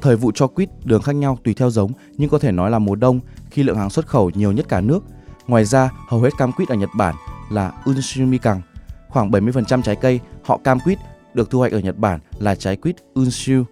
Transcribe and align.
Thời 0.00 0.16
vụ 0.16 0.32
cho 0.34 0.46
quýt 0.46 0.68
đường 0.84 1.02
khác 1.02 1.12
nhau 1.12 1.38
tùy 1.44 1.54
theo 1.54 1.70
giống, 1.70 1.92
nhưng 2.16 2.30
có 2.30 2.38
thể 2.38 2.52
nói 2.52 2.70
là 2.70 2.78
mùa 2.78 2.94
đông 2.94 3.20
khi 3.50 3.62
lượng 3.62 3.76
hàng 3.76 3.90
xuất 3.90 4.06
khẩu 4.06 4.30
nhiều 4.30 4.52
nhất 4.52 4.66
cả 4.68 4.80
nước. 4.80 5.04
Ngoài 5.46 5.64
ra, 5.64 5.90
hầu 6.08 6.20
hết 6.20 6.30
cam 6.38 6.52
quýt 6.52 6.68
ở 6.68 6.74
Nhật 6.74 6.90
Bản 6.96 7.14
là 7.50 7.72
Unsumikang. 7.84 8.60
Khoảng 9.08 9.30
70% 9.30 9.82
trái 9.82 9.96
cây 9.96 10.20
họ 10.44 10.58
cam 10.64 10.80
quýt 10.80 10.98
được 11.34 11.50
thu 11.50 11.58
hoạch 11.58 11.72
ở 11.72 11.78
Nhật 11.78 11.98
Bản 11.98 12.20
là 12.38 12.54
trái 12.54 12.76
quýt 12.76 12.96
Unshu. 13.14 13.62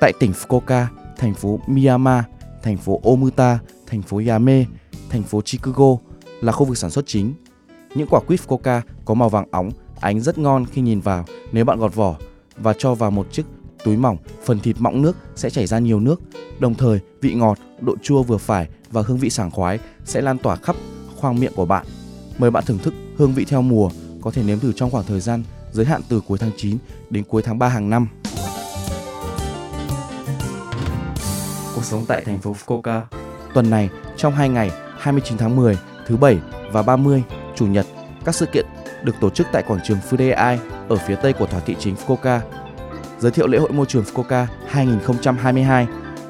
Tại 0.00 0.12
tỉnh 0.20 0.32
Fukuoka, 0.32 0.86
thành 1.18 1.34
phố 1.34 1.60
Miyama, 1.66 2.24
thành 2.62 2.76
phố 2.76 3.00
Omuta, 3.04 3.58
thành 3.86 4.02
phố 4.02 4.20
Yame, 4.28 4.64
thành 5.10 5.22
phố 5.22 5.42
Chikugo 5.42 5.96
là 6.40 6.52
khu 6.52 6.64
vực 6.64 6.78
sản 6.78 6.90
xuất 6.90 7.06
chính. 7.06 7.34
Những 7.94 8.08
quả 8.10 8.20
quýt 8.20 8.40
Fukuoka 8.40 8.80
có 9.04 9.14
màu 9.14 9.28
vàng 9.28 9.46
óng, 9.50 9.70
ánh 10.00 10.20
rất 10.20 10.38
ngon 10.38 10.64
khi 10.72 10.82
nhìn 10.82 11.00
vào 11.00 11.24
nếu 11.52 11.64
bạn 11.64 11.78
gọt 11.78 11.94
vỏ 11.94 12.16
và 12.56 12.74
cho 12.78 12.94
vào 12.94 13.10
một 13.10 13.26
chiếc 13.32 13.46
túi 13.84 13.96
mỏng, 13.96 14.16
phần 14.44 14.60
thịt 14.60 14.76
mọng 14.78 15.02
nước 15.02 15.16
sẽ 15.36 15.50
chảy 15.50 15.66
ra 15.66 15.78
nhiều 15.78 16.00
nước. 16.00 16.20
Đồng 16.58 16.74
thời, 16.74 17.00
vị 17.20 17.34
ngọt, 17.34 17.58
độ 17.80 17.96
chua 18.02 18.22
vừa 18.22 18.38
phải 18.38 18.68
và 18.90 19.02
hương 19.06 19.18
vị 19.18 19.30
sảng 19.30 19.50
khoái 19.50 19.78
sẽ 20.04 20.20
lan 20.20 20.38
tỏa 20.38 20.56
khắp 20.56 20.76
khoang 21.16 21.40
miệng 21.40 21.52
của 21.56 21.66
bạn. 21.66 21.86
Mời 22.38 22.50
bạn 22.50 22.64
thưởng 22.66 22.78
thức 22.78 22.94
hương 23.16 23.32
vị 23.32 23.44
theo 23.44 23.62
mùa, 23.62 23.90
có 24.22 24.30
thể 24.30 24.42
nếm 24.42 24.58
thử 24.58 24.72
trong 24.72 24.90
khoảng 24.90 25.04
thời 25.06 25.20
gian 25.20 25.42
giới 25.72 25.86
hạn 25.86 26.00
từ 26.08 26.20
cuối 26.28 26.38
tháng 26.38 26.50
9 26.56 26.78
đến 27.10 27.24
cuối 27.24 27.42
tháng 27.42 27.58
3 27.58 27.68
hàng 27.68 27.90
năm. 27.90 28.08
Cuộc 31.74 31.84
sống 31.84 32.04
tại 32.08 32.22
thành 32.24 32.38
phố 32.38 32.56
Fukuoka. 32.66 33.00
Tuần 33.54 33.70
này, 33.70 33.90
trong 34.16 34.34
2 34.34 34.48
ngày 34.48 34.70
29 34.98 35.38
tháng 35.38 35.56
10, 35.56 35.78
thứ 36.06 36.16
Bảy 36.16 36.38
và 36.72 36.82
30, 36.82 37.22
Chủ 37.56 37.66
nhật, 37.66 37.86
các 38.24 38.34
sự 38.34 38.46
kiện 38.46 38.66
được 39.04 39.14
tổ 39.20 39.30
chức 39.30 39.46
tại 39.52 39.62
quảng 39.62 39.80
trường 39.84 39.98
Fudei 40.10 40.58
ở 40.88 40.96
phía 40.96 41.16
tây 41.16 41.32
của 41.32 41.46
thỏa 41.46 41.60
thị 41.60 41.76
chính 41.78 41.94
Fukuoka. 41.94 42.40
Giới 43.22 43.32
thiệu 43.32 43.46
lễ 43.46 43.58
hội 43.58 43.72
môi 43.72 43.86
trường 43.86 44.04
Fukuoka 44.04 44.46
2022, 44.66 45.86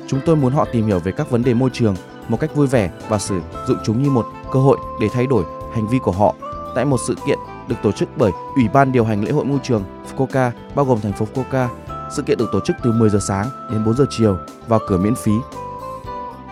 chúng 0.07 0.21
tôi 0.27 0.37
muốn 0.37 0.53
họ 0.53 0.67
tìm 0.73 0.87
hiểu 0.87 0.99
về 0.99 1.12
các 1.12 1.31
vấn 1.31 1.43
đề 1.43 1.55
môi 1.55 1.71
trường 1.73 1.95
một 2.29 2.41
cách 2.41 2.55
vui 2.55 2.67
vẻ 2.67 2.91
và 3.09 3.19
sử 3.19 3.41
dụng 3.67 3.79
chúng 3.84 4.03
như 4.03 4.11
một 4.11 4.27
cơ 4.53 4.61
hội 4.61 4.79
để 5.01 5.09
thay 5.12 5.27
đổi 5.27 5.45
hành 5.75 5.89
vi 5.89 5.99
của 5.99 6.12
họ 6.12 6.34
tại 6.75 6.84
một 6.84 6.97
sự 7.07 7.15
kiện 7.27 7.39
được 7.69 7.77
tổ 7.83 7.93
chức 7.93 8.09
bởi 8.17 8.33
Ủy 8.55 8.69
ban 8.73 8.93
điều 8.93 9.05
hành 9.05 9.25
lễ 9.25 9.31
hội 9.31 9.45
môi 9.45 9.59
trường 9.62 9.84
Fukuoka 10.11 10.51
bao 10.75 10.84
gồm 10.84 11.01
thành 11.01 11.12
phố 11.12 11.27
Fukuoka. 11.34 11.69
Sự 12.17 12.23
kiện 12.23 12.39
được 12.39 12.49
tổ 12.53 12.61
chức 12.61 12.77
từ 12.83 12.93
10 12.93 13.11
giờ 13.11 13.19
sáng 13.29 13.47
đến 13.71 13.84
4 13.84 13.97
giờ 13.97 14.05
chiều, 14.11 14.39
vào 14.69 14.81
cửa 14.89 14.99
miễn 14.99 15.15
phí. 15.15 15.33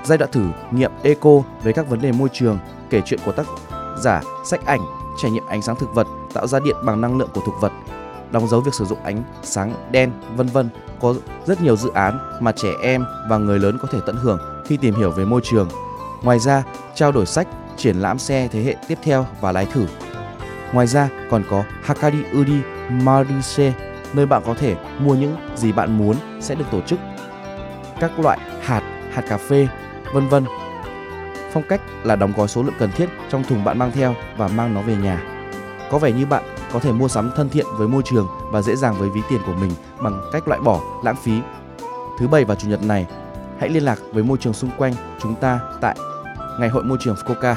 Giai 0.05 0.19
đoạn 0.19 0.31
thử 0.33 0.43
nghiệm 0.71 0.91
eco 1.03 1.31
về 1.63 1.73
các 1.73 1.89
vấn 1.89 2.01
đề 2.01 2.13
môi 2.13 2.29
trường, 2.33 2.59
kể 2.91 3.03
chuyện 3.07 3.21
của 3.25 3.33
tác 3.33 3.47
giả, 3.99 4.21
sách 4.45 4.67
ảnh, 4.67 4.81
trải 5.23 5.31
nghiệm 5.31 5.47
ánh 5.47 5.63
sáng 5.63 5.77
thực 5.77 5.95
vật, 5.95 6.07
tạo 6.35 6.47
ra 6.47 6.61
điện 6.61 6.77
bằng 6.85 7.01
năng 7.01 7.19
lượng 7.19 7.29
của 7.35 7.41
thực 7.47 7.61
vật, 7.61 7.73
đóng 8.31 8.49
dấu 8.49 8.61
việc 8.61 8.75
sử 8.75 8.85
dụng 8.85 8.99
ánh 9.05 9.23
sáng 9.43 9.75
đen, 9.91 10.13
vân 10.37 10.47
vân. 10.47 10.69
Có 11.01 11.15
rất 11.47 11.63
nhiều 11.63 11.77
dự 11.77 11.91
án 11.95 12.19
mà 12.41 12.53
trẻ 12.53 12.69
em 12.83 13.05
và 13.29 13.39
người 13.39 13.59
lớn 13.59 13.79
có 13.83 13.89
thể 13.93 13.99
tận 14.07 14.17
hưởng 14.17 14.39
khi 14.67 14.77
tìm 14.77 14.95
hiểu 14.95 15.11
về 15.11 15.25
môi 15.25 15.41
trường. 15.45 15.69
Ngoài 16.23 16.39
ra, 16.39 16.63
trao 16.95 17.13
đổi 17.13 17.27
sách, 17.27 17.49
triển 17.77 17.97
lãm 17.97 18.19
xe 18.19 18.49
thế 18.53 18.63
hệ 18.63 18.77
tiếp 18.89 18.99
theo 19.03 19.27
và 19.41 19.53
lái 19.53 19.67
thử. 19.67 19.87
Ngoài 20.73 20.87
ra 20.87 21.09
còn 21.31 21.43
có 21.51 21.65
Hakari 21.83 22.25
Uri 22.41 22.61
Marise, 22.91 23.73
nơi 24.13 24.27
bạn 24.27 24.43
có 24.47 24.55
thể 24.55 24.77
mua 24.99 25.15
những 25.15 25.37
gì 25.57 25.73
bạn 25.73 25.99
muốn 25.99 26.17
sẽ 26.41 26.55
được 26.55 26.65
tổ 26.71 26.81
chức. 26.81 26.99
Các 28.01 28.21
loại 28.21 28.39
hạt, 28.63 28.83
hạt 29.13 29.23
cà 29.29 29.37
phê, 29.37 29.69
vân 30.13 30.29
vân. 30.29 30.45
Phong 31.53 31.63
cách 31.69 31.81
là 32.05 32.17
đóng 32.17 32.33
gói 32.37 32.49
số 32.49 32.63
lượng 32.63 32.75
cần 32.79 32.91
thiết 32.93 33.09
trong 33.31 33.45
thùng 33.45 33.65
bạn 33.65 33.79
mang 33.79 33.93
theo 33.93 34.15
và 34.37 34.49
mang 34.49 34.75
nó 34.75 34.83
về 34.83 34.97
nhà. 34.97 35.23
Có 35.91 35.99
vẻ 35.99 36.13
như 36.13 36.27
bạn 36.27 36.43
có 36.73 36.81
thể 36.81 36.93
mua 36.93 37.09
sắm 37.09 37.31
thân 37.37 37.49
thiện 37.49 37.67
với 37.79 37.89
môi 37.89 38.03
trường 38.05 38.29
và 38.51 38.63
dễ 38.63 38.77
dàng 38.77 38.95
với 38.99 39.09
ví 39.09 39.21
tiền 39.31 39.41
của 39.47 39.55
mình 39.61 39.71
bằng 40.03 40.23
cách 40.33 40.49
loại 40.49 40.61
bỏ 40.61 40.81
lãng 41.05 41.17
phí. 41.23 41.41
Thứ 42.19 42.29
bảy 42.29 42.45
và 42.45 42.55
chủ 42.55 42.69
nhật 42.69 42.83
này, 42.83 43.07
hãy 43.59 43.69
liên 43.69 43.83
lạc 43.83 43.99
với 44.13 44.23
môi 44.23 44.39
trường 44.39 44.53
xung 44.53 44.71
quanh 44.79 44.95
chúng 45.23 45.35
ta 45.35 45.61
tại 45.81 45.97
Ngày 46.61 46.69
hội 46.69 46.85
môi 46.85 46.99
trường 47.01 47.17
Fukuoka. 47.17 47.55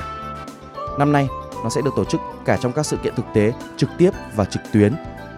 Năm 1.00 1.12
nay, 1.12 1.28
nó 1.64 1.70
sẽ 1.70 1.82
được 1.82 1.94
tổ 1.96 2.06
chức 2.06 2.22
cả 2.46 2.58
trong 2.62 2.72
các 2.72 2.86
sự 2.86 2.98
kiện 2.98 3.16
thực 3.16 3.26
tế, 3.34 3.54
trực 3.78 3.90
tiếp 3.98 4.12
và 4.36 4.46
trực 4.46 4.64
tuyến. 4.74 4.94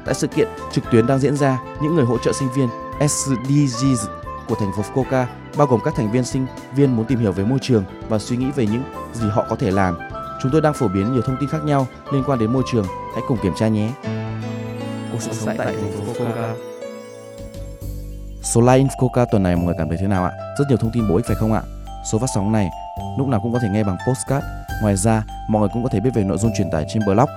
Tại 0.06 0.16
sự 0.16 0.28
kiện 0.28 0.48
trực 0.72 0.84
tuyến 0.92 1.08
đang 1.08 1.20
diễn 1.20 1.36
ra, 1.38 1.60
những 1.82 1.96
người 1.96 2.06
hỗ 2.06 2.18
trợ 2.18 2.34
sinh 2.34 2.50
viên 2.56 2.70
SDGs 3.08 4.08
của 4.48 4.56
thành 4.56 4.72
phố 4.78 4.84
Fukuoka 4.84 5.26
bao 5.58 5.68
gồm 5.68 5.80
các 5.84 5.96
thành 5.96 6.12
viên 6.12 6.24
sinh 6.24 6.46
viên 6.76 6.96
muốn 6.96 7.06
tìm 7.06 7.20
hiểu 7.20 7.32
về 7.32 7.46
môi 7.46 7.60
trường 7.62 7.84
và 8.10 8.20
suy 8.20 8.38
nghĩ 8.38 8.52
về 8.56 8.68
những 8.68 8.84
gì 9.14 9.30
họ 9.30 9.46
có 9.50 9.56
thể 9.56 9.72
làm. 9.72 10.15
Chúng 10.42 10.52
tôi 10.52 10.62
đang 10.62 10.74
phổ 10.74 10.88
biến 10.88 11.14
nhiều 11.14 11.22
thông 11.22 11.38
tin 11.40 11.50
khác 11.50 11.64
nhau 11.64 11.88
liên 12.12 12.24
quan 12.28 12.40
đến 12.40 12.54
môi 12.54 12.64
trường, 12.72 12.86
hãy 13.14 13.24
cùng 13.28 13.38
kiểm 13.44 13.54
tra 13.58 13.68
nhé. 13.68 13.92
Cuộc 15.12 15.22
sống 15.22 15.56
tại 15.58 15.58
thành 15.58 15.92
phố 15.92 16.14
Fukuoka. 16.14 16.54
Số 18.44 18.62
like 18.62 18.76
in 18.76 18.88
Fukuoka 18.88 19.26
tuần 19.32 19.44
này 19.44 19.56
mọi 19.56 19.66
người 19.66 19.76
cảm 19.78 19.90
thấy 19.90 19.98
thế 20.02 20.08
nào 20.08 20.24
ạ? 20.24 20.32
Rất 20.60 20.66
nhiều 20.70 20.78
thông 20.78 20.92
tin 20.94 21.10
bổ 21.10 21.16
ích 21.16 21.26
phải 21.26 21.36
không 21.36 21.54
ạ? 21.54 21.62
Số 22.12 22.20
phát 22.20 22.28
sóng 22.36 22.52
này 22.52 22.70
lúc 23.18 23.28
nào 23.28 23.40
cũng 23.44 23.54
có 23.54 23.60
thể 23.60 23.70
nghe 23.70 23.84
bằng 23.84 23.98
postcard. 24.08 24.46
Ngoài 24.82 24.96
ra, 24.96 25.24
mọi 25.50 25.60
người 25.60 25.70
cũng 25.74 25.84
có 25.84 25.90
thể 25.90 26.00
biết 26.00 26.10
về 26.16 26.24
nội 26.24 26.38
dung 26.38 26.52
truyền 26.58 26.72
tải 26.72 26.86
trên 26.94 27.04
blog. 27.06 27.30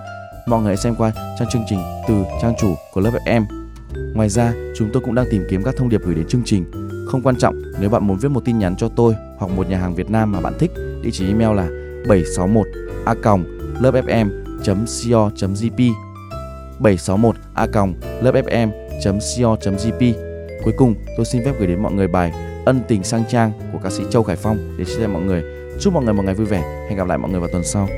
Mọi 0.47 0.61
người 0.61 0.69
hãy 0.69 0.77
xem 0.77 0.95
qua 0.95 1.13
trang 1.39 1.49
chương 1.53 1.65
trình 1.69 1.81
từ 2.09 2.25
trang 2.43 2.55
chủ 2.61 2.75
của 2.93 3.01
lớp 3.01 3.11
FM. 3.27 3.45
Ngoài 4.15 4.29
ra, 4.29 4.53
chúng 4.79 4.91
tôi 4.93 5.03
cũng 5.05 5.15
đang 5.15 5.27
tìm 5.31 5.47
kiếm 5.51 5.63
các 5.63 5.75
thông 5.79 5.89
điệp 5.89 6.01
gửi 6.05 6.15
đến 6.15 6.29
chương 6.29 6.43
trình. 6.45 6.65
Không 7.09 7.23
quan 7.23 7.37
trọng 7.37 7.55
nếu 7.81 7.91
bạn 7.91 8.07
muốn 8.07 8.19
viết 8.19 8.29
một 8.29 8.45
tin 8.45 8.59
nhắn 8.59 8.77
cho 8.77 8.89
tôi 8.97 9.15
hoặc 9.39 9.51
một 9.57 9.69
nhà 9.69 9.79
hàng 9.79 9.95
Việt 9.95 10.11
Nam 10.11 10.33
mà 10.33 10.41
bạn 10.41 10.53
thích, 10.59 10.71
địa 11.03 11.11
chỉ 11.13 11.27
email 11.27 11.57
là 11.57 11.69
761 12.09 12.67
a 13.07 13.15
lớpfm.co.jp 13.81 14.61
761 16.79 17.37
a 17.55 17.67
lớpfm.co.jp 18.23 20.15
Cuối 20.65 20.75
cùng, 20.77 20.95
tôi 21.17 21.27
xin 21.27 21.45
phép 21.45 21.53
gửi 21.59 21.67
đến 21.67 21.83
mọi 21.83 21.93
người 21.93 22.09
bài 22.09 22.33
Ân 22.65 22.81
tình 22.89 23.05
sang 23.05 23.25
trang 23.29 23.53
của 23.73 23.79
ca 23.85 23.91
sĩ 23.91 24.03
Châu 24.11 24.23
Khải 24.23 24.37
Phong 24.37 24.59
để 24.79 24.85
chia 24.85 24.93
sẻ 24.99 25.07
mọi 25.07 25.23
người. 25.23 25.43
Chúc 25.81 25.95
mọi 25.95 26.05
người 26.05 26.15
một 26.15 26.23
ngày 26.25 26.35
vui 26.35 26.47
vẻ. 26.47 26.87
Hẹn 26.89 26.99
gặp 26.99 27.07
lại 27.07 27.19
mọi 27.19 27.31
người 27.31 27.41
vào 27.41 27.49
tuần 27.53 27.65
sau. 27.65 27.89